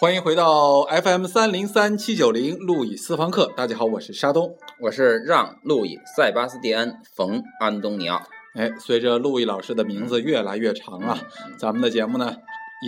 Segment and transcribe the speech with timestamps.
[0.00, 3.52] 欢迎回到 FM 三零三七九零路易私房课。
[3.54, 4.56] 大家好，我是沙东。
[4.78, 8.22] 我是让·路易·塞巴斯蒂安·冯·安东尼奥。
[8.54, 11.18] 哎，随着路易老师的名字越来越长啊，
[11.58, 12.34] 咱们的节目呢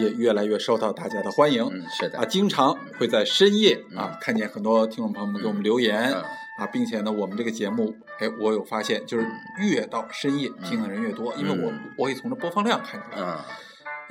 [0.01, 1.63] 也越来越受到大家的欢迎。
[1.63, 6.25] 嗯，是的啊，经常会在深夜啊看见很多听众朋友们给我们留言嗯
[6.61, 9.27] 啊，并且呢，我们这个节目，哎，我有发现，就是
[9.59, 13.23] 越到深夜听的人越多，因为我嗯我也从这播放量看出来。
[13.23, 13.45] 啊，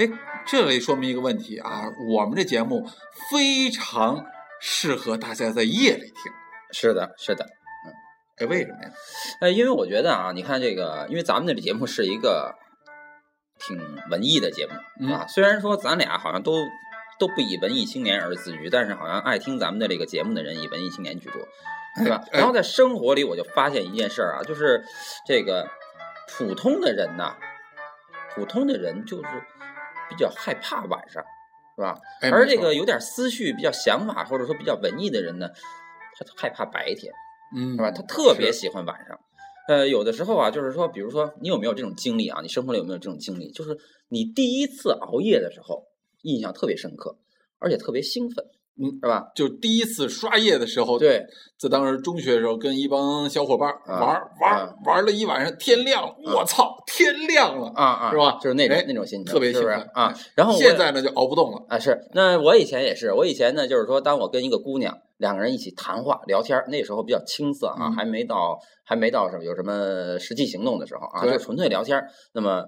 [0.01, 0.09] 哎，
[0.47, 2.89] 这里说明一个问题啊，我们这节目
[3.29, 4.25] 非常
[4.59, 6.31] 适合大家在夜里听。
[6.71, 7.45] 是的，是的。
[7.45, 7.93] 嗯
[8.39, 8.91] 哎，为什么呀？
[9.41, 12.55] 呃，因为我觉得啊，你看这个，因为咱们这个节目是一个
[13.59, 13.77] 挺
[14.09, 16.53] 文艺的节目、嗯啊，虽然说咱俩好像都
[17.19, 21.47] 都不以文艺青年而自居，但是好像爱听咱们的这个节目的人以文艺青年居多，
[21.97, 22.23] 对吧？
[22.31, 24.83] 哎然后在生活里，我就发现一件事儿啊，就是
[25.27, 25.69] 这个
[26.27, 27.35] 普通的人呐，
[28.33, 29.29] 普通的人就是
[30.11, 31.23] 比较害怕晚上，
[31.75, 31.97] 是吧？
[32.19, 35.47] 哎而这个有点思绪、比较想法或者说比较文艺的人呢，
[36.19, 37.11] 他害怕白天。
[37.55, 37.89] 嗯，是吧？
[37.91, 39.19] 他特别喜欢晚上。
[39.67, 42.41] 呃，有的时候啊，就是说，比如说，你有没有这种经历啊？
[42.41, 43.51] 你生活里有没有这种经历？
[43.51, 43.77] 就是
[44.09, 45.87] 你第一次熬夜的时候，
[46.23, 47.17] 印象特别深刻，
[47.59, 48.45] 而且特别兴奋，
[48.81, 49.27] 嗯，是吧？
[49.35, 51.23] 就第一次刷夜的时候，，对，
[51.59, 60.13] 在当时中学的时候，跟一帮小伙伴啊玩儿玩玩了一晚上，天亮了，我操，天亮了，啊啊，是吧就是那种哎那种心情，特别兴奋啊？
[60.35, 61.65] 然后我现在呢就熬不动了。
[61.69, 72.07] 啊，是，那我以前也是，我以前呢，就是说，当我跟一个姑娘两个人一起谈话聊天儿，那时候比较青涩啊，嗯还没到还没到什么有什么实际行动的时候啊，就纯粹聊天儿。
[72.33, 72.63] 那么，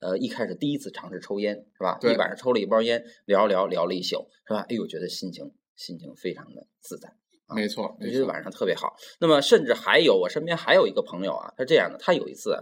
[0.00, 1.98] 呃，一开始第一次尝试抽烟是吧？
[2.02, 4.66] 一晚上抽了一包烟，聊聊聊了一宿是吧？
[4.68, 7.08] 哎呦，觉得心情心情非常的自在，
[7.46, 8.94] 啊没错，我觉得晚上特别好。
[9.20, 12.56] 那么，甚至还有我身边还有一个朋友啊，他这样的，他有一次，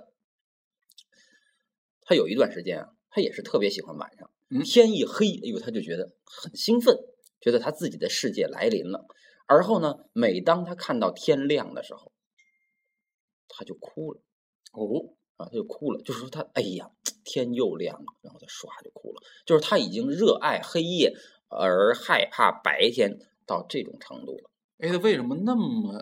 [2.02, 6.96] 他有一段时间啊，他也是特别喜欢晚上，嗯天一黑，哎呦，他就觉得很兴奋，
[7.40, 9.06] 觉得他自己的世界来临了。
[9.46, 12.12] 而后呢，每当他看到天亮的时候，
[13.48, 14.20] 他就哭了
[14.72, 16.90] 哦，啊，他就哭了，就是说他哎呀，
[17.24, 21.12] 天又亮了，然后他唰就哭了，就是他已经热爱黑夜
[21.48, 25.94] 而害怕白天到这种程度了，哎，他为什么那么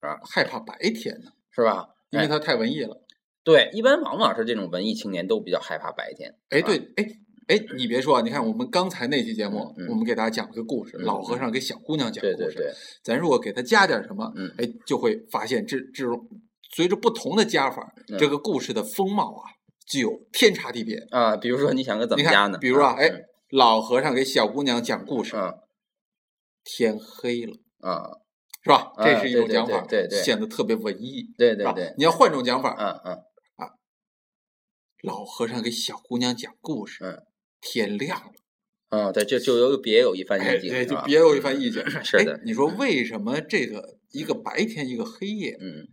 [0.00, 1.30] 啊害怕白天呢？
[1.50, 1.88] 是吧？
[1.90, 3.02] 哎因为他太文艺了。
[3.42, 6.36] 对，一般往往是这种文艺青年都比较害怕白天。
[6.50, 7.04] 哎，对，哎
[7.48, 12.36] 哎，你别说啊，你看我们刚才那期节目，我们给大家讲了个故事，嗯老和尚给小姑娘讲故事。
[12.36, 12.72] 对对对，
[13.02, 16.28] 咱如果给他加点什么，嗯哎，就会发现这这种
[16.74, 19.42] 随着不同的加法，嗯这个故事的风貌啊，
[19.88, 20.96] 就有天差地别。
[21.10, 22.58] 啊，比如说你想个怎么加呢？
[22.58, 25.54] 比如啊，哎嗯，老和尚给小姑娘讲故事，嗯
[26.64, 28.02] 天黑了，啊，
[28.64, 28.92] 是吧？
[28.96, 31.94] 啊这是一种讲法，对对对显得特别文艺，对对对？
[31.96, 33.70] 你要换种讲法，嗯嗯啊
[35.04, 37.22] 老和尚给小姑娘讲故事，嗯，
[37.60, 41.88] 天亮了，啊，对，就就有别有一番哎，意境，对，就别有一番意境。
[42.02, 45.86] 是的哎你说为什么这个一个白天一个黑夜，嗯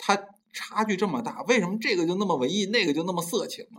[0.00, 0.16] 它
[0.52, 1.42] 差距这么大？
[1.42, 3.78] 为什么这个就那么文艺，那个就那么色情呢？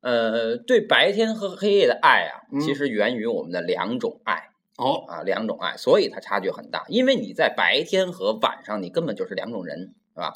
[0.00, 6.84] 呃，对白天和黑夜的爱啊，嗯其实源于我们的两种爱哦，啊，两种爱，所以它差距很大。
[6.88, 10.32] 因为你在白天和晚上，你根本就是两种人，是吧？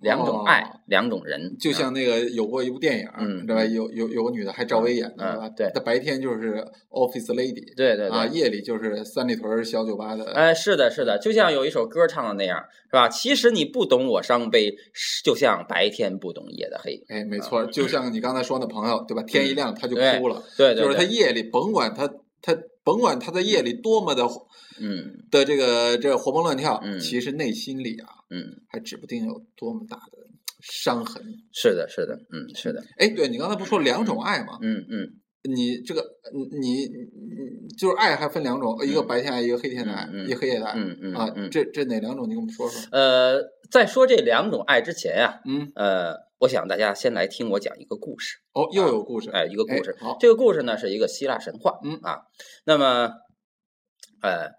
[0.00, 3.64] 两种爱，哦两种人，啊就像那个有过一部电影，嗯对吧？
[3.64, 5.48] 有有有个女的，还赵薇演的，嗯是吧？
[5.56, 10.24] 对她白天就是 office lady，对对对啊，夜里就是三里屯小酒吧的。
[10.32, 13.08] 哎，是的，是的，就像有一首歌唱的那样，是吧？
[13.08, 14.72] 其实你不懂我伤悲，
[15.24, 17.02] 就像白天不懂夜的黑。
[17.08, 19.22] 哎，没错，就像你刚才说那朋友，对吧？
[19.22, 22.08] 天一亮他就嗯对哭了，对对，就是他夜里甭管他
[22.40, 24.24] 他甭管他在夜里多么的
[24.80, 30.18] 嗯的这个这活蹦乱跳，嗯其实内心里啊，嗯，还指不定有多么大的
[30.60, 31.22] 伤痕。
[31.52, 34.58] 是的，是的，嗯，是的，哎，对你刚才不说两种爱吗？
[34.62, 35.08] 嗯嗯
[35.44, 36.00] 你这个
[36.32, 40.78] 你你你就是爱还分两种，一个白天爱，一个黑天的爱，一个黑夜的爱。
[40.78, 41.50] 嗯嗯啊，嗯。
[41.50, 42.26] 这这哪两种？
[42.28, 42.80] 你跟我们说说。
[42.92, 48.38] 呃，在说这两种爱之前呀、嗯，呃，我想大家先来听我讲一个故事。
[48.52, 49.30] 哦，又有故事。
[49.30, 49.90] 哎，一个故事。
[49.98, 51.80] 哎好，这个故事呢是一个希腊神话。
[51.82, 52.20] 嗯啊，
[52.64, 53.10] 那么，
[54.22, 54.52] 呃，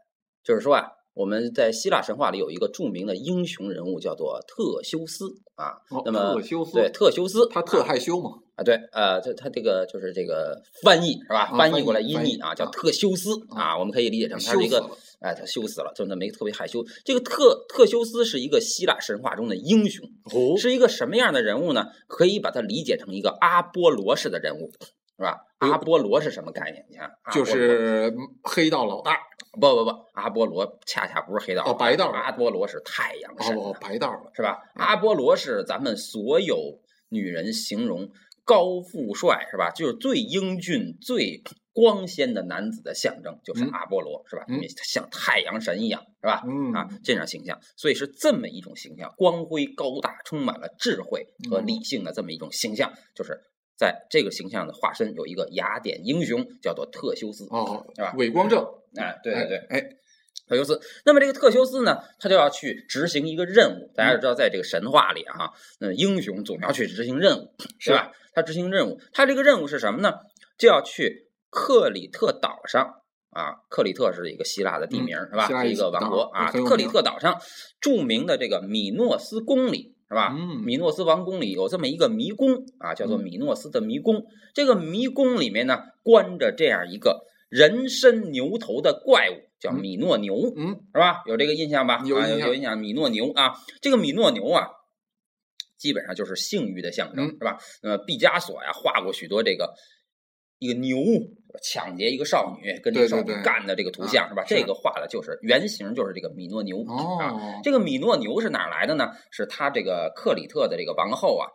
[0.44, 5.26] 就是说啊，我们在希腊神话里有一个著名的英雄人物叫做特修斯
[5.56, 5.80] 啊。
[5.90, 8.32] 哦那么特修斯对特修斯，他特害羞嘛。
[8.56, 11.46] 啊，对，呃，这他这个就是这个翻译是吧？
[11.46, 14.80] 啊翻译过来音译译啊，叫啊特修斯啊，我们可以理解成他是一个
[15.22, 16.86] 哎，他羞死了，就那么一特别害羞。
[17.04, 21.86] 这个特特修斯是一个希腊神话中的英雄，哦是一个什么样的人物呢？
[22.08, 24.70] 可以把它理解成一个阿波罗式的人物，
[25.18, 25.46] 是吧？
[25.58, 26.86] 阿波罗是什么概念？
[26.92, 28.14] 你看，就是
[28.44, 29.18] 黑道老大。
[29.54, 34.32] 不不不，阿波罗恰恰不是黑道哦白道阿波罗是太阳神哦，白道了。
[34.34, 34.62] 是吧？
[34.76, 36.80] 阿波罗是咱们所有
[37.10, 38.10] 女人形容
[38.44, 39.70] 高富帅，是吧？
[39.72, 44.44] 就是最英俊、最光鲜的男子的象征，就是嗯阿波罗，是吧？
[44.48, 46.44] 嗯因为他像太阳神一样，是吧？
[46.48, 53.40] 嗯啊，这样形象，所以是这么一种形象，光辉高大，充满了智慧和嗯理性的这么一种形象，就是
[53.84, 57.46] 在这个形象的化身有一个雅典英雄，叫做特修斯。
[57.50, 58.66] 哦是吧，伪光正，
[58.96, 59.82] 哎，对对对，哎，
[60.48, 60.80] 特修斯。
[61.04, 63.92] 那么这个特修斯呢，他就要去执行一个任务。
[63.94, 65.52] 大家知道，在这个神话里啊，
[65.82, 68.10] 那英雄总要去执行任务，是是吧？
[68.34, 70.14] 他执行任务，他这个任务是什么呢？
[70.58, 73.02] 就要去克里特岛上
[73.32, 75.46] 啊，克里特是一个希腊的地名，是吧？
[75.46, 76.50] 是一个王国啊。
[76.52, 77.38] 克里特岛上
[77.82, 80.32] 著名的这个米诺斯宫里，是吧？
[80.38, 84.24] 嗯米诺斯王宫里有这么一个迷宫啊，叫做嗯米诺斯的迷宫。
[84.54, 90.54] 这个迷宫里面呢，关着这样一个人身牛头的怪物，叫嗯米诺牛。
[90.56, 91.24] 嗯，是吧？
[91.26, 91.96] 有这个印象吧？
[91.96, 92.78] 啊有印象有印象。
[92.78, 94.68] 米诺牛啊，这个米诺牛啊，
[95.78, 97.58] 基本上就是性欲的象征，嗯是吧？
[97.82, 99.74] 那么毕加索呀画过许多这个
[100.60, 100.98] 一个牛
[101.62, 104.44] 抢劫一个少女，跟这个少女干的这个图像，是吧？
[104.48, 106.84] 这个画的就是原型，就是这个米诺牛。
[106.86, 109.12] 啊，哦，这个米诺牛是哪来的呢？
[109.32, 111.48] 是他这个克里特的这个王后啊，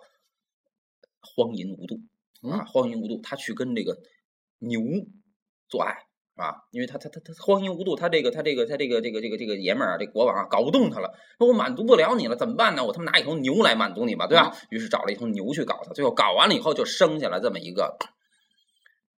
[1.20, 1.96] 荒淫无度
[2.48, 3.96] 啊，嗯荒淫无度，他去跟这个
[4.58, 4.80] 牛
[5.68, 5.96] 做爱
[6.36, 12.84] 啊，因为他他他他荒淫无度，他这个他这个他这个这个这个这个爷们儿啊，这国王啊，搞不动他了，说我满足不了你了，怎么办呢？
[12.84, 14.54] 我他妈拿一头牛来满足你吧，对吧？
[14.70, 17.96] 于是找了一头牛去搞他，最后搞完了以后，就生下了这么一个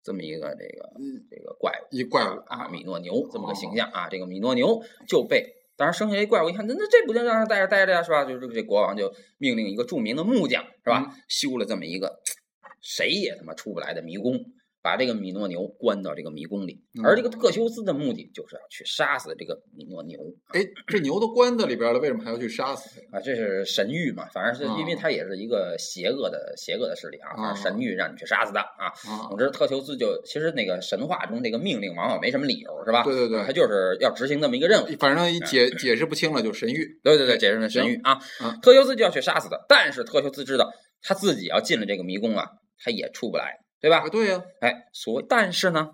[0.02, 0.91] 这么一个这个
[1.31, 1.87] 这个怪物。
[1.91, 8.25] 一怪物啊，米诺牛这么个形象啊，这个米诺牛就被当然生下来一怪物，一看那那这不就让他在这待着呀，是吧？
[8.25, 11.14] 就是这国王就命令一个著名的木匠，是吧？
[11.29, 12.20] 修了这么一个
[12.82, 14.35] 谁也他妈出不来的迷宫，
[14.82, 16.82] 把这个米诺牛关到这个迷宫里。
[16.99, 20.19] 嗯而这个特修斯的目的就是要去杀死这个米诺牛
[20.49, 23.19] 哎，这牛都关在里边了，为什么还要去杀死它？
[23.19, 28.87] 啊，这是神谕嘛，反正是因为哦他也是一个邪恶的邪恶的势力啊，反正神谕让你去杀死他啊。
[28.87, 33.05] 啊总，之，特修斯就其实那个神话中那个命令往往没什么理由，是吧？
[33.05, 34.87] 对对对他就是要执行那么一个任务。
[34.99, 36.87] 反正一解解释不清了就神谕。
[37.03, 38.59] 对对对，解释成神谕啊啊。
[38.61, 40.71] 特修斯就要去杀死他，但是特修斯知道
[41.03, 42.47] 他自己要进了这个迷宫啊，
[42.82, 44.09] 他也出不来，对吧啊，？
[44.09, 45.91] 对呀，哎，所但是呢，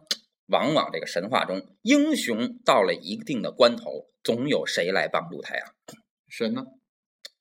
[0.47, 5.63] 往往这个神话中，英雄到了一定的关头，总有谁来帮助他呀？
[6.29, 6.65] 神呢？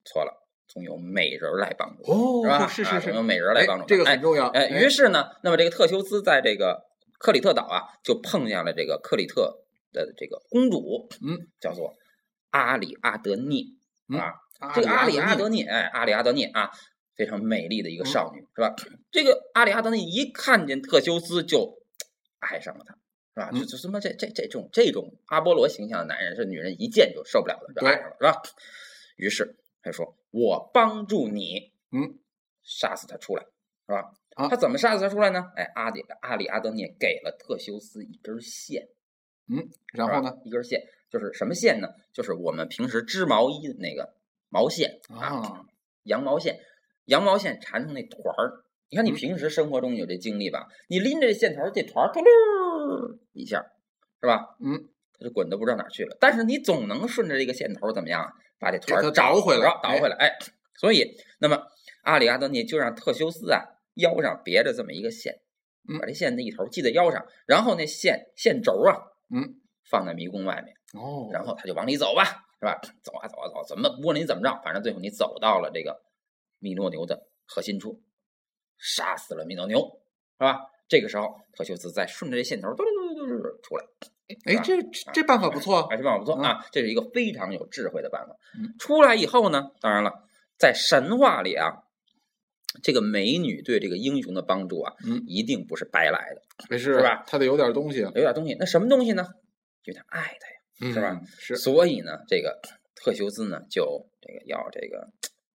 [0.03, 2.67] 错了，总有美人来帮助，哦是吧？
[2.67, 3.87] 是是是啊总有美人来哎帮助他。
[3.87, 4.47] 这个哎很重要。
[4.49, 6.83] 哎，于是呢，那么这个特修斯在这个
[7.17, 9.57] 克里特岛啊，就碰见了这个克里特
[9.91, 11.95] 的这个公主，嗯，叫做
[12.51, 13.63] 阿里阿德涅
[14.13, 14.33] 嗯啊。
[14.73, 16.69] 这个阿里阿德涅，涅，哎，阿里阿德涅啊，
[17.15, 18.75] 非常美丽的嗯一个少女，是吧？
[19.11, 21.81] 这个阿里阿德涅一看见特修斯就
[22.39, 22.93] 爱上了他，
[23.33, 23.49] 是吧？
[23.53, 28.41] 嗯就就什么这这这种这种阿波罗形象的男人，是女人一见就受不了的，就对爱上了，是吧？
[29.17, 32.19] 于是他说：“我帮助你，嗯，
[32.63, 33.43] 杀死他出来，
[33.87, 34.11] 是吧？
[34.35, 35.51] 啊他怎么杀死他出来呢？
[35.55, 38.89] 哎，阿里阿里阿德涅给了特修斯一根线，
[39.47, 40.37] 嗯然后呢？
[40.43, 41.87] 一根线就是什么线呢？
[42.11, 44.13] 就是我们平时织毛衣的那个
[44.49, 45.65] 毛线啊，
[46.03, 46.59] 羊毛线，
[47.05, 48.63] 羊毛线缠成那团儿。
[48.89, 50.67] 你看你嗯平时生活中有这经历吧？
[50.87, 53.65] 你拎着这线头，这团儿突噜一下，
[54.21, 54.55] 是吧？
[54.63, 56.15] 嗯，它就滚的不知道哪儿去了。
[56.19, 58.31] 但是你总能顺着这个线头怎么样啊？
[58.59, 60.15] 把这团它儿找找回来找回来。
[60.17, 60.31] 哎，
[60.75, 61.63] 所以那么
[62.03, 63.63] 阿里阿德涅就让特修斯啊
[63.95, 65.41] 腰上别着这么一个线，
[65.89, 68.95] 嗯把这线的一头系在腰上，然后那线线轴啊，
[69.33, 70.75] 嗯，放在迷宫外面。
[70.93, 72.23] 哦，然后他就往里走吧，
[72.59, 72.79] 是吧？
[73.03, 75.99] 走啊走啊走，怎么不管你怎么着，反正最后你走到了这个
[76.65, 78.01] 米诺牛的核心处，
[78.79, 79.77] 杀死了米诺牛，
[80.39, 80.57] 是吧？
[80.87, 83.85] 这个时候，特修斯再顺着这线头嘟嘟嘟嘟嘟出来，
[84.45, 84.81] 哎，这
[85.13, 88.73] 这办法不错哎，这办法不错嗯啊，这是一个非常有智慧的办法嗯。
[88.79, 90.11] 出来以后呢，当然了，
[90.57, 91.83] 在神话里啊，
[92.81, 97.23] 这个美女对这个英雄的帮助啊，嗯一定不是白来的，没事是吧？
[97.27, 98.55] 他得有点东西，有点东西。
[98.59, 99.27] 那什么东西呢？
[99.83, 100.93] 有点爱他呀。
[100.93, 101.25] 是吧嗯？
[101.39, 102.59] 是，所以呢，这个
[102.95, 105.07] 特修斯呢，就这个要这个，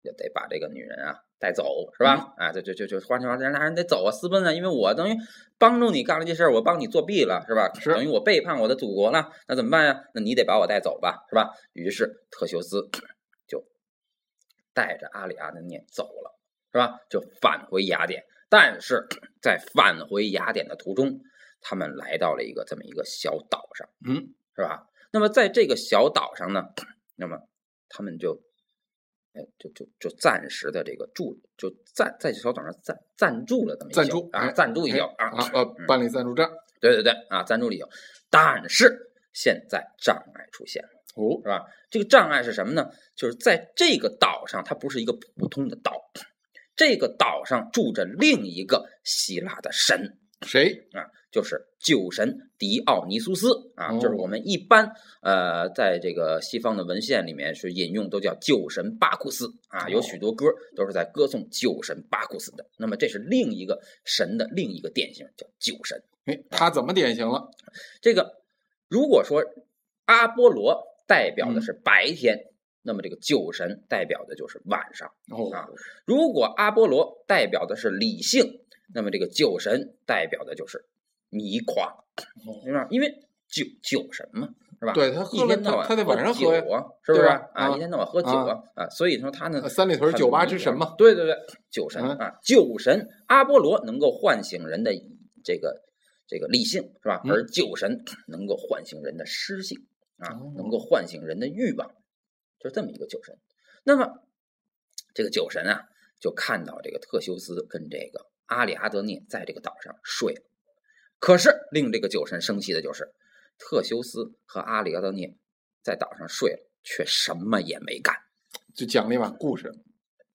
[0.07, 2.33] 就得把这个女人啊带走，是吧？
[2.39, 5.17] 啊，就就就就换句话说，让人得走啊，私奔啊，因为我等于
[5.59, 7.71] 帮助你干了这事儿，我帮你作弊了，是吧？
[7.81, 10.05] 是等于我背叛我的祖国了，那怎么办呀？
[10.15, 11.51] 那你得把我带走吧，是吧？
[11.73, 12.89] 于是特修斯
[13.49, 13.67] 就
[14.73, 16.39] 带着阿里阿德涅走了，
[16.73, 17.01] 是吧？
[17.11, 19.07] 就返回雅典，但是
[19.43, 21.21] 在返回雅典的途中，
[21.61, 23.89] 他们来到了一个这么一个小岛上。
[24.07, 24.87] 嗯，是吧？
[25.13, 26.65] 那么在这个小岛上呢，
[27.15, 27.39] 那么
[27.89, 28.43] 他们就，
[29.37, 36.51] 哎，就就就暂时的这个住，就暂在小岛上暂暂住了这么一宿啊，暂住哎暂住一宿啊啊办理暂住证，
[36.81, 37.87] 对对对啊，暂住了一宿。
[38.31, 41.67] 但是现在障碍出现了，哦，是吧？
[41.91, 42.91] 这个障碍是什么呢？
[43.15, 45.93] 就是在这个岛上，它不是一个普通的岛，
[46.75, 50.89] 这个岛上住着另一个希腊的神，谁？
[51.31, 54.91] 就是酒神狄奥尼苏斯啊，哦就是我们一般
[55.21, 62.65] 呃在这个西方的文献里面是引用都叫酒神巴库斯啊，有哦许多歌都是在歌颂酒神巴库斯的。
[62.79, 66.03] 那么这是另一个神的另一个典型，叫酒神。
[66.25, 67.51] 哎，他怎么典型了？
[68.01, 68.43] 这个
[68.89, 69.45] 如果说
[70.07, 72.47] 阿波罗代表的是白天，
[72.83, 75.13] 那么这个酒神代表的就是晚上。
[75.31, 75.69] 哦啊
[76.05, 78.61] 如果阿波罗代表的是理性，
[78.95, 80.85] 那么这个酒神代表的就是
[81.31, 82.05] 迷狂？
[82.91, 83.09] 因为
[83.49, 84.49] 酒酒神嘛，
[84.81, 84.93] 是吧？
[84.93, 87.49] 对他一天到晚他他得晚上酒喝酒啊，是不是啊？
[87.55, 90.95] 啊一天到晚喝酒啊啊，所以说他呢呃，三里屯酒吧之神嘛。
[90.99, 91.37] 对对对，
[91.71, 94.93] 酒神嗯啊，酒神阿波罗能够唤醒人的
[95.45, 95.83] 这个
[96.27, 97.21] 这个理性，是吧？
[97.25, 99.87] 嗯而酒神能够唤醒人的诗性
[100.19, 101.89] 啊哦，能够唤醒人的欲望，
[102.59, 103.37] 就是这么一个酒神。
[103.85, 104.23] 那么
[105.15, 105.85] 这个酒神啊，
[106.21, 110.43] 就看到这个特修斯跟这个阿里阿德涅在这个岛上睡了。
[111.19, 113.09] 可是令这个酒神生气的就是，
[113.59, 115.35] 特修斯和阿里阿德涅
[115.83, 118.15] 在岛上睡了，却什么也没干。
[118.75, 119.73] 就讲了一晚故事，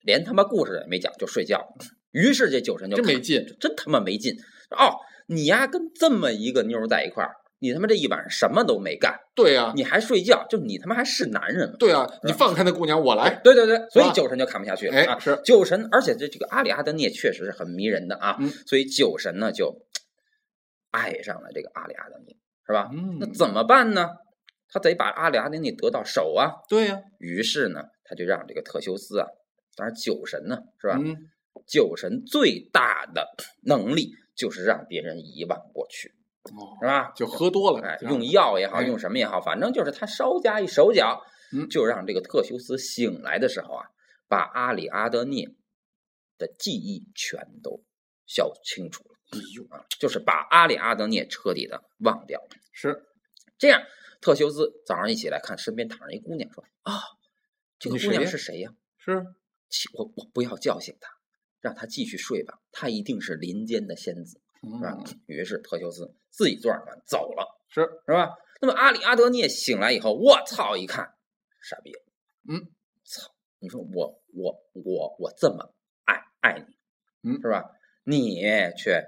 [0.02, 1.86] 连他妈故事也没讲就睡觉了。
[2.12, 3.46] 于是这酒神就看真没劲。
[3.60, 4.34] 真他妈没劲。
[4.72, 4.98] 哦，
[5.28, 11.76] 你呀跟这么一个妞儿在一块儿，你他妈这一晚上什么都没干，对呀、你还睡觉，就你他妈还是男人吗？
[11.78, 13.40] 对啊，你放开那姑娘，我来。
[13.44, 15.14] 对对对，所以啊酒神就看不下去了、啊。
[15.14, 19.72] 哎是酒神，而且这这个阿里阿德涅确实是很迷人的啊，嗯所以酒神呢就
[20.92, 22.36] 爱上了这个阿里阿德涅，
[22.68, 22.90] 是吧？
[22.94, 24.10] 嗯那怎么办呢？
[24.70, 26.52] 他得把阿里阿德涅得到手啊。
[26.70, 29.28] 对呀、于是呢，他就让这个特修斯啊，
[29.76, 30.98] 当然酒神呢，是吧？
[30.98, 31.18] 嗯，
[31.68, 33.28] 酒神最大的
[33.64, 37.12] 能力就是让别人遗忘过去，哦，是吧？
[37.16, 41.22] 就喝多了，哎，用药也好，哎用什么也好，反正就是他稍加一手脚，
[41.54, 43.86] 嗯就让这个特修斯醒来的时候啊，
[44.30, 45.50] 把阿里阿德涅
[46.38, 47.84] 的记忆全都
[48.26, 49.20] 消清楚了。
[49.32, 52.48] 哎呦，啊，就是把阿里阿德涅彻底的忘掉了。
[52.72, 53.06] 是
[53.58, 53.82] 这样，
[54.22, 57.02] 特修斯早上一起来看，身边躺着一姑娘，说：“啊，
[57.80, 58.72] 这个姑娘你谁呀是谁呀？
[58.98, 59.26] 是，
[59.94, 61.10] 我我不要叫醒她，
[61.60, 65.22] 让她继续睡吧，她一定是林间的仙子。”是吧嗯？
[65.26, 68.30] 于是特修斯自己坐上船走了，是是吧？
[68.62, 70.78] 那么阿里阿德涅醒来以后，我操！
[70.78, 71.16] 一看，
[71.60, 71.92] 傻逼，
[72.48, 72.62] 嗯，
[73.04, 73.34] 操！
[73.58, 75.74] 你说我我我我这么
[76.06, 77.64] 爱爱你，嗯是吧？
[78.04, 78.42] 你
[78.78, 79.04] 却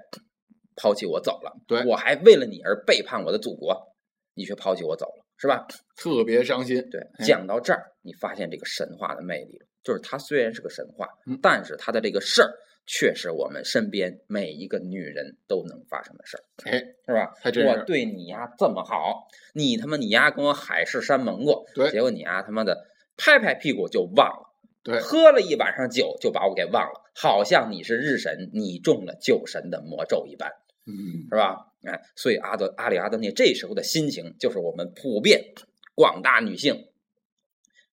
[0.76, 3.94] 抛弃我走了，对我还为了你而背叛我的祖国，
[4.34, 5.66] 你却抛弃我走了，是吧？
[5.96, 6.88] 特别伤心。
[6.90, 12.52] 对，哎讲到这儿，你发现这个神话的魅力了，就是它虽然是个神话，嗯但是它的这个事儿
[12.86, 17.32] 却是我们身边每一个女人都能发生的事儿，哎，是吧？
[17.40, 22.86] 还真是我对你呀这么好，你他妈你丫跟我海誓山盟过，对结果你丫他妈的
[23.16, 24.50] 拍拍屁股就忘了，
[24.82, 30.52] 对，喝了一晚上酒就把我给忘了，好像你是日神，你中了酒神的魔咒一般。
[30.86, 31.72] 嗯，是吧？
[31.84, 35.54] 哎，所以阿德阿里阿德涅这时候的心情，就是我们普遍
[35.94, 36.88] 广大女性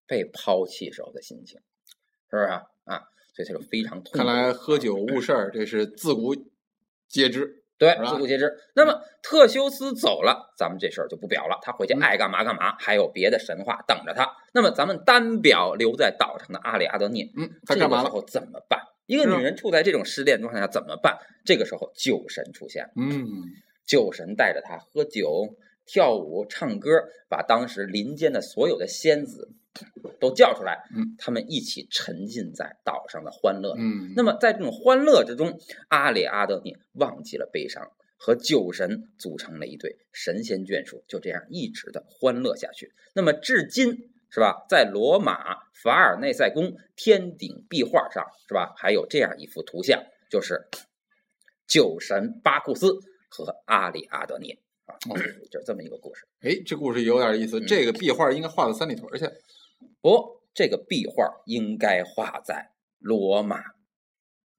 [0.06, 1.60] 被抛弃时候的心情，
[2.30, 2.64] 是不是啊？
[2.84, 4.18] 啊，所以他就非常痛苦。
[4.18, 6.36] 看来喝酒误事儿，这是自古
[7.08, 7.61] 皆知。
[7.82, 8.56] 对是吧自古皆知。
[8.76, 14.32] 那么特修斯走了，咱们这事儿就不表了，他回去嗯爱干嘛干嘛，还有别的神话等着他。
[14.54, 18.04] 那么咱们单表留在岛上的阿里阿德涅，嗯，他干嘛了？
[18.04, 18.80] 这个时候怎么办？
[19.08, 21.18] 一个女人处在这种失恋状态下怎么办？
[21.44, 22.92] 这个时候酒神出现了。
[22.98, 23.26] 嗯，
[23.88, 25.56] 酒神带着他喝酒、
[25.88, 26.92] 跳舞、唱歌，
[27.28, 29.50] 把当时林间的所有的仙子
[30.20, 33.74] 都叫出来，嗯，他们一起沉浸在岛上的欢乐。
[33.78, 42.94] 嗯，那么在这种欢乐之中，阿里阿德涅忘记了悲伤，和酒神组成了一对神仙眷属，就这样一直的欢乐下去。
[43.14, 50.68] 那么至今是吧，在罗马法尔内塞宫天顶壁画上是吧，还有这样一幅图像，就是
[51.66, 53.00] 酒神巴库斯
[53.30, 55.18] 和阿里阿德涅啊，哦
[55.50, 56.28] 就是这么一个故事。
[56.42, 57.60] 哎，这故事有点意思。
[57.60, 59.26] 嗯这个壁画应该画到三里屯去。
[60.02, 63.58] 不，这个壁画应该画在罗马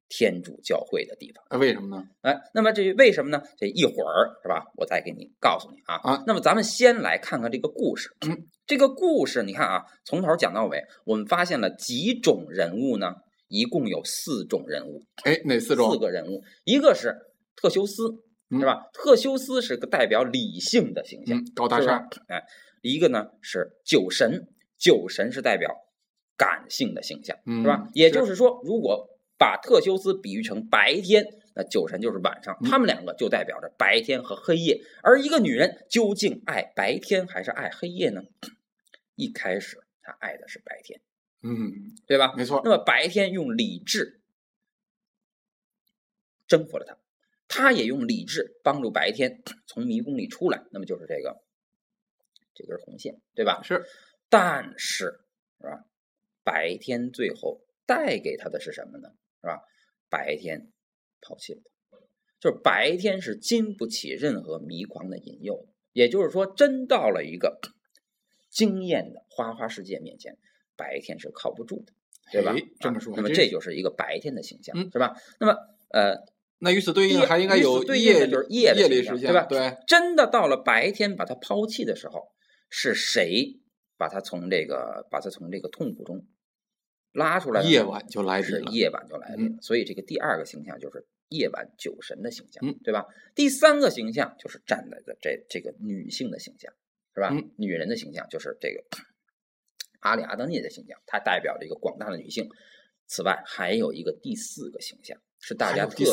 [0.09, 1.45] 天主教会的地方。
[1.49, 2.05] 啊，为什么呢？
[2.21, 3.43] 哎，那么这为什么呢？
[3.59, 4.65] 这一会儿是吧？
[4.77, 5.97] 我再给你告诉你啊。
[5.97, 8.11] 啊那么咱们先来看看这个故事。
[8.27, 13.15] 嗯，这个故事你看啊，从头讲到尾，我们发现了几种人物呢？
[13.49, 15.93] 一共有四种人物，哎，哪四种？
[15.93, 17.15] 四个人物，一个是
[17.55, 18.05] 特修斯，
[18.49, 18.89] 嗯是吧？
[18.95, 22.09] 特修斯是个代表理性的形象，嗯，高大是上吧。
[22.29, 22.43] 哎，
[22.81, 24.49] 一个呢是酒神，
[24.83, 25.71] 酒神是代表
[26.37, 27.89] 感性的形象，嗯是吧？
[27.95, 29.09] 也就是说，如果
[29.39, 31.25] 把特修斯比喻成白天，
[31.55, 34.81] 那酒神就是晚上，嗯他们两个就代表着白天和黑夜。
[35.05, 38.23] 而一个女人究竟爱白天还是爱黑夜呢？
[39.15, 41.01] 一开始她爱的是白天，
[41.43, 42.35] 嗯，对吧？
[42.37, 42.71] 没错那。
[42.71, 44.21] 么白天用理智
[46.49, 46.99] 征服了她，
[47.47, 51.41] 他也用理智帮助白天从迷宫里出来，那么就是这个
[52.53, 53.63] 这根红线，对吧？
[53.63, 53.85] 是，
[54.33, 55.21] 但是
[55.61, 55.85] 是吧？
[56.43, 59.11] 白天最后带给他的是什么呢？
[59.43, 59.61] 是吧？
[60.09, 60.73] 白天
[61.21, 61.61] 抛弃了
[61.91, 61.99] 他，
[62.41, 65.75] 就是白天是经不起任何迷狂的引诱的。
[65.93, 67.61] 也就是说，真到了一个
[68.49, 70.39] 惊艳的花花世界面前，
[70.77, 71.93] 白天是靠不住的，
[72.33, 72.63] 对吧哎？
[72.81, 75.15] 这么说啊那么这就是一个白天的形象，嗯是吧？
[75.39, 75.55] 那么
[75.91, 76.17] 呃，
[76.59, 82.33] 那与此对应还应该有对应就是夜夜里实现，对吧对，真的到了白天把他抛弃的时候，
[82.71, 83.61] 是谁
[84.03, 86.27] 把他从这个把他从这个痛苦中
[87.13, 87.63] 拉出来？
[87.63, 88.73] 夜晚就来临了。
[88.73, 89.63] 夜晚就来临。
[89.63, 93.07] 所以这个第二个形象就是夜晚酒神的形象，嗯对吧？
[93.37, 96.73] 第三个形象就是站在的这这个女性的形象，
[97.15, 97.29] 是吧？
[97.33, 98.83] 嗯女人的形象就是这个
[100.01, 102.49] 阿里阿德涅的形象，它代表着一个广大的女性。
[103.07, 106.07] 此外，还有一个第四个形象，是大家特别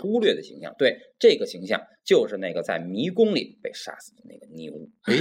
[0.00, 0.72] 忽略的形象。
[0.78, 4.72] 对，这个形象就是那个在迷宫里被杀死的那个牛。
[5.02, 5.16] 哎，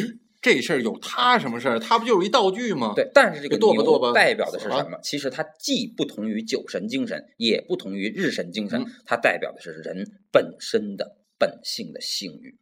[0.54, 1.78] 这事儿有他什么事儿？
[1.78, 4.98] 他不就是一道具吗？，对，但是这个牛代表的是什么？
[5.04, 12.58] 其实它既不同于酒神精神，也不同于日神精神，嗯它代表的是人本身的本性的性欲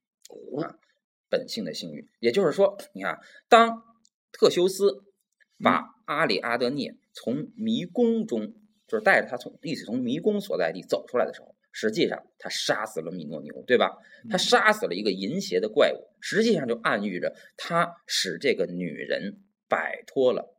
[1.30, 2.10] 本性的性欲。
[2.20, 3.84] 也就是说，你看，当
[4.32, 5.04] 特修斯
[5.64, 8.54] 把嗯阿里阿德涅从迷宫中，
[8.88, 13.98] 就是带着他从一起从迷宫所在地走出来的时候，实际上他杀死了米诺牛，对吧？
[14.30, 20.58] 他嗯杀死了一个淫邪的怪物，实际上就暗喻着他使这个女人摆脱了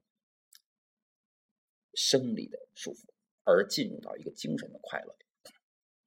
[1.94, 3.06] 生理的束缚，
[3.44, 5.25] 而进入到一个精神的快乐里，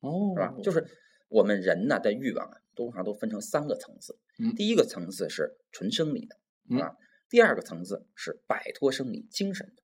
[0.02, 0.54] 哦，是吧？
[0.62, 0.86] 就是
[1.28, 4.16] 我们人呢的欲望啊，通常都分成三个层次。
[4.38, 6.96] 嗯第一个层次是纯生理的，啊？
[7.30, 9.82] 第二个层次是摆脱生理精神的，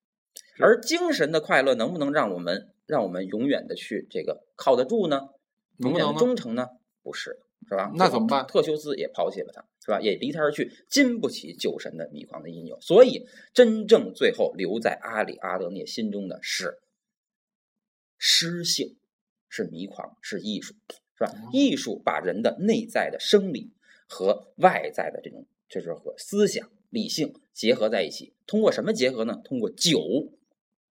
[0.64, 5.28] 而精神的快乐能不能让我们让我们永远的去这个靠得住呢？
[5.78, 6.28] 永远的能不能？
[6.28, 6.68] 忠诚呢？
[7.02, 7.92] 不是，是吧？
[7.94, 10.00] 那怎么办特修斯也抛弃了他，是吧？
[10.00, 12.80] 也离他而去，经不起酒神的迷狂的引诱。
[12.80, 16.78] 所以，真正最后留在阿里阿德涅心中的是
[18.18, 18.96] 诗性，
[19.48, 20.74] 是迷狂，是艺术，
[21.16, 21.50] 是吧哦？
[21.52, 23.72] 艺术把人的内在的生理
[24.08, 28.32] 和外在的这种，就是和思想、理性结合在一起。
[28.46, 29.40] 通过什么结合呢？
[29.44, 30.00] 通过酒，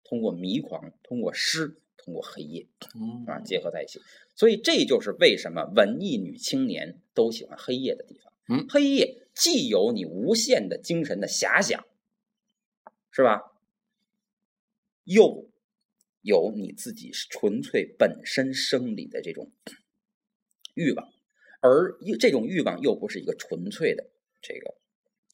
[0.03, 2.67] 通过迷狂，通过诗，通过黑夜。
[2.95, 3.99] 嗯啊，结合在一起。
[4.35, 8.33] 所以这就是为什么文艺女青年都喜欢黑夜的地方。
[8.47, 11.85] 嗯黑夜既有你无限的精神的遐想，
[13.11, 13.41] 是吧？
[15.03, 15.49] 又
[16.21, 19.51] 有你自己纯粹本身生理的这种
[20.73, 21.07] 欲望，
[21.61, 24.09] 而又这种欲望又不是一个纯粹的
[24.41, 24.75] 这个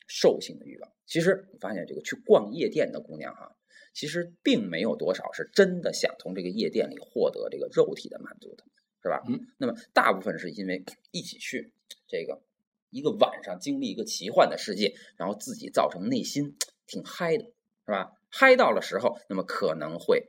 [0.08, 0.92] 兽性的欲望。
[1.06, 3.56] 其实你发现这个去逛夜店的姑娘哈、
[3.96, 8.66] 其实并没有多少是真的想从这个夜店里获得这个肉体的满足的，
[9.02, 9.24] 是吧？
[9.28, 11.72] 嗯，那么大部分是因为一起去
[12.06, 12.42] 这个
[12.90, 17.46] 一个晚上经历一个奇幻的世界，然后自己造成内心挺嗨的，
[17.86, 18.12] 是吧？
[18.30, 20.28] 嗨到了时候，那么可能会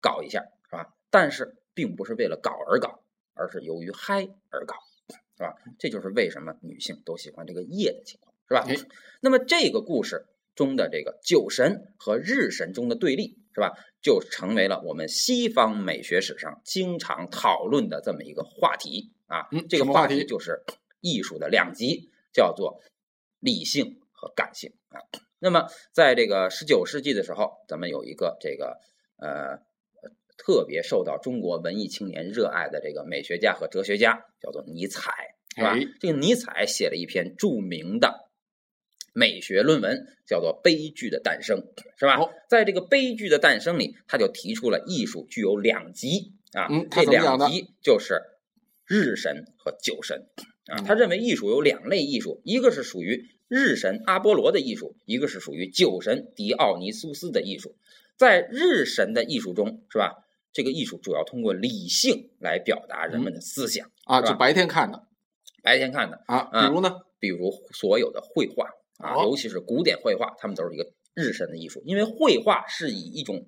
[0.00, 0.94] 搞一下，是吧？
[1.10, 3.02] 但是并不是为了搞而搞，
[3.34, 4.76] 而是由于嗨而搞，
[5.36, 5.56] 是吧？
[5.80, 8.76] 这就是为什么女性都喜欢这个夜的情况，是吧哎？
[9.20, 13.72] 那么这个故事中的这个酒神和日神中的对立，是吧？
[14.02, 19.48] 就成为了我们西方美学史上经常讨论的这么一个话题啊。
[19.52, 20.62] 嗯这个话题就是
[21.00, 22.80] 艺术的两极，叫做
[23.40, 25.00] 理性和感性啊。
[25.38, 28.78] 那么在这个十九世纪的时候，咱们有一个这个
[29.16, 29.58] 呃
[30.36, 35.80] 特别受到中国文艺青年热爱的这个美学家和哲学家，叫做尼采，是吧哎？
[36.00, 38.29] 这个尼采写了一篇著名的
[39.12, 41.58] 美学论文，叫做《悲剧的诞生》，
[41.98, 42.16] 是吧？
[42.16, 48.20] 好在这个《悲剧的诞生》里，他就提出了艺术具有两极啊，嗯这两极就是
[48.86, 50.26] 日神和酒神
[50.66, 50.78] 啊。
[50.78, 57.76] 嗯他认为艺术有两类艺术，一个是属于日神阿波罗的艺术，一个是属于酒神狄奥尼苏斯的艺术。
[58.16, 60.24] 在日神的艺术中，是吧？
[60.52, 65.06] 这个艺术主要通过理性来表达人们的思想，啊，就白天看的
[65.62, 68.68] 白天看的，啊，啊比如呢，比如所有的绘画
[69.00, 73.46] 啊，尤其是古典绘画，他们都是一个日神的艺术，因为绘画是以一种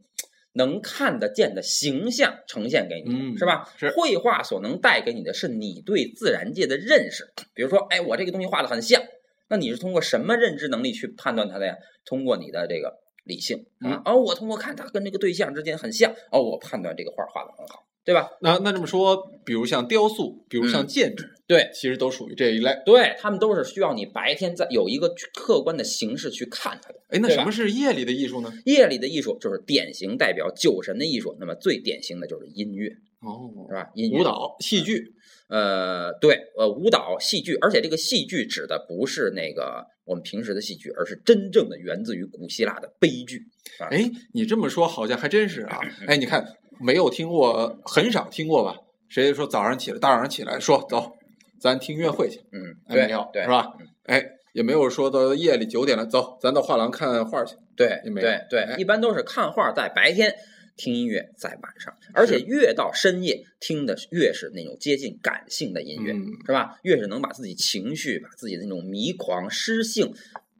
[0.53, 3.73] 能看得见的形象呈现给你，嗯是吧？
[3.79, 9.03] 是绘画所能带给你的是你对自然界的认识，比如说，哎，我这个东西画的很像，
[9.49, 11.77] 那你是通过什么认知能力去判断它的呀？
[12.05, 18.31] 通过你的这个理性嗯啊，哦，我通过看它跟这个对象之间很像，哦，我判断这个画画的很好，对吧？
[18.41, 22.75] 那那这么说，比如像雕塑，比如像嗯建筑，对，其实都属于这一类。
[22.85, 26.97] 对，他们都是需要你白天在有一个客观的形式去看它的。
[27.11, 28.53] 哎，那什么是夜里的艺术呢？
[28.65, 32.89] 夜里的艺术就是典型代表酒神的艺术，那么最典型的就是音乐，
[33.21, 33.91] 哦是，吧？
[33.95, 35.13] 音乐舞蹈、戏剧，
[35.49, 43.43] 呃，对，呃，舞蹈、戏剧，而且这个戏剧指的不是那个我们平时的戏剧，而是真正的源自于古希腊的悲剧。
[43.79, 45.81] 哎，你这么说好像还真是啊！
[46.07, 46.45] 哎，你看，
[46.81, 48.77] 没有听过，很少听过吧？
[49.09, 51.13] 谁说早上起来，大早上起来说走，
[51.61, 52.41] 咱听音乐会去？
[52.53, 53.73] 嗯，对，没有，对，是吧？
[54.05, 57.55] 哎，也没有说到夜里九点了，走，咱到画廊看画去。
[57.77, 60.35] 对，也没有对对哎，一般都是看画在白天，
[60.77, 66.79] 听音乐在晚上，而且越到深夜听的越是那种接近感性的音乐，嗯是吧？
[66.83, 70.13] 越是能把自己情绪、把自己的那种迷狂、诗性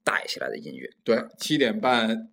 [0.05, 0.89] 带起来的音乐。
[1.05, 2.29] 对，七点半，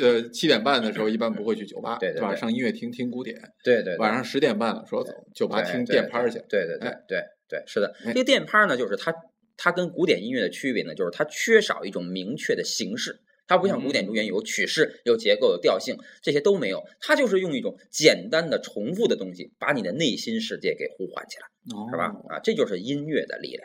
[0.00, 1.96] 呃，七点半的时候一般不会去酒吧？
[1.98, 3.36] 对对对上音乐厅听古典。
[3.62, 6.38] 对对，对晚上十点半了，说走酒吧听电拍儿去。
[6.48, 9.14] 对对对哎对对，是的，哎这个电拍呢，就是它
[9.56, 13.20] 它跟古典音乐的区别呢，就是它缺少一种明确的形式。
[13.46, 16.82] 它不像古典中间有曲式、有结构、有调性，这些都没有。
[16.98, 21.46] 它就是用一种简单的、重复的东西，把你的内心世界给呼唤起来，
[21.90, 22.08] 是吧？
[22.08, 23.62] 哦啊，这就是音乐的力量。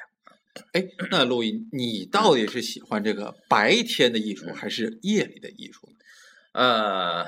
[0.73, 5.95] 哎，那陆毅，你到底是喜欢这个白天的艺术，嗯还是夜里的艺术呢？
[6.53, 7.25] 呃，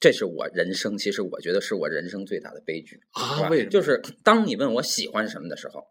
[0.00, 3.00] 这是我人生，其实我觉得是我人生最大的悲剧。
[3.12, 5.86] 啊为什么就是当你问我喜欢什么的时候，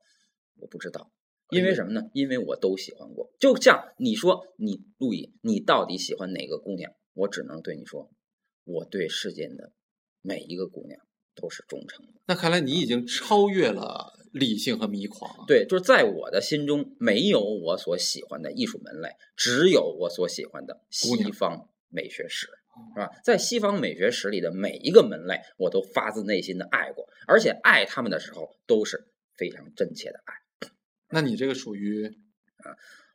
[0.58, 1.12] 我不知道，
[1.50, 2.02] 因哎为什么呢？
[2.14, 3.32] 因为我都喜欢过。
[3.40, 6.92] 就像你说，你陆毅，你到底喜欢哪个姑娘？
[7.14, 8.12] 我只能对你说，
[8.64, 9.72] 我对世间的
[10.22, 11.00] 每一个姑娘
[11.36, 12.14] 都是忠诚的。
[12.28, 15.44] 那看来你已经超越了理性和迷狂了。
[15.48, 22.48] 对，就是在我的心中，没有我所喜欢的艺术门类，只有我所喜欢的西方美学史，
[22.96, 23.10] 是吧？
[23.24, 30.70] 在西方美学史里的每一个门类，我都发自内心的爱过，而且爱他们的时候都是非常真切的爱。
[31.10, 32.12] 那你这个属于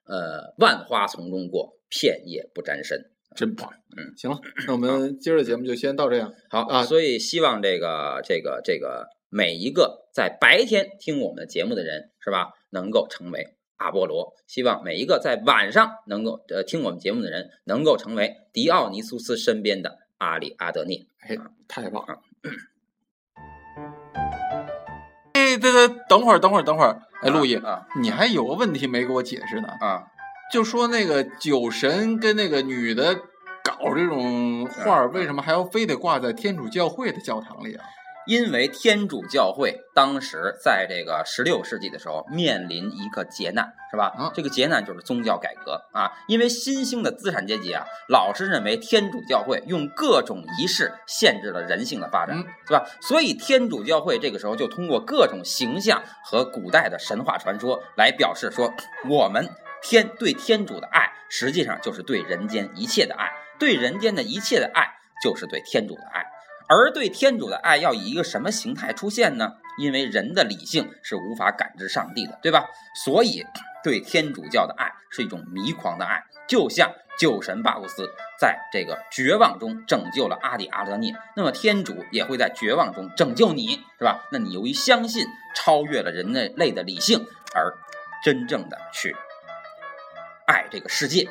[0.04, 3.10] 呃，万花丛中过，片叶不沾身。
[3.34, 3.70] 真棒。
[3.96, 6.32] 嗯，行了，那我们今儿的节目就先到这样。
[6.48, 14.34] 好啊所以希望这个这个这个每一个在白天听我们的节目的人，是吧，能够成为阿波罗。
[14.46, 21.06] 希望每一个在晚上能够呃听我们节目的人，能够成为迪奥尼苏斯身边的阿里阿德涅。
[21.20, 21.36] 哎，
[21.68, 22.20] 太棒啊了！
[25.34, 27.02] 哎，对对，等会儿，等会儿，等会儿。
[27.22, 30.06] 哎，陆毅，啊你还有个问题没给我解释呢，啊，
[30.52, 33.14] 就说那个酒神跟那个女的
[33.62, 37.84] 搞这种画儿，为什么还要非得挂在天主教会的教堂里啊？
[38.26, 44.12] 因为天主教会当时在这个十六世纪的时候面临一个劫难，是吧？
[44.16, 46.12] 啊这个劫难就是宗教改革啊。
[46.28, 52.84] 因为新兴的资产阶级啊，老是认为天主教会用各种仪式限制了人性的发展，嗯是吧？
[53.00, 58.72] 所以天主教会这个时候就通过各种形象和古代的神话传说来表示说，
[59.08, 59.48] 我们
[59.82, 64.86] 天对天主的爱，实际上就是对人间一切的爱，对人间的一切的爱
[65.22, 66.24] 就是对天主的爱。
[66.68, 69.54] 而对天主的爱要以一个什么形态出现呢？
[69.78, 72.66] 因为人的理性是无法感知上帝的，对吧？
[72.94, 73.44] 所以
[73.82, 84.28] 对天主教的爱是一种迷狂的爱，就像酒神巴乌斯在这个绝望中拯救了阿里阿德涅，那么天主也会在绝望中拯救你，是吧？
[84.30, 87.74] 那你由于相信超越了人类类的理性，而
[88.22, 89.16] 真正的去
[90.50, 91.28] 爱这个世界。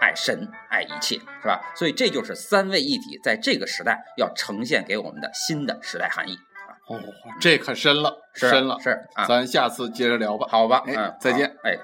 [0.00, 1.60] 爱神，爱一切，是吧？
[1.74, 6.38] 所以这就是三位一体在这个时代要呈现给我们的新的时代含义。
[6.86, 7.00] 哦，
[7.40, 8.78] 这可深了，深了。
[8.80, 10.46] 是啊，咱下次接着聊吧。
[10.48, 11.76] 好吧，哎嗯，再见，哎。